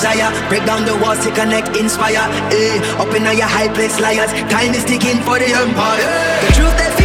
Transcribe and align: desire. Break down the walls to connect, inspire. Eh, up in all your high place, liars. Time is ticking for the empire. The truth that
desire. 0.00 0.32
Break 0.48 0.64
down 0.64 0.86
the 0.86 0.96
walls 0.96 1.20
to 1.24 1.30
connect, 1.32 1.76
inspire. 1.76 2.24
Eh, 2.52 2.80
up 2.96 3.12
in 3.14 3.26
all 3.26 3.34
your 3.34 3.46
high 3.46 3.68
place, 3.68 4.00
liars. 4.00 4.32
Time 4.48 4.72
is 4.72 4.84
ticking 4.84 5.20
for 5.20 5.38
the 5.38 5.52
empire. 5.52 6.08
The 6.40 6.52
truth 6.56 6.76
that 6.80 6.99